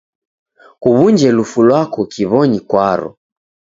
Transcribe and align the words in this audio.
Kuw'unje 0.81 1.29
lufu 1.37 1.59
lwako 1.67 2.01
kiw'onyi 2.11 2.59
kwaro. 2.69 3.09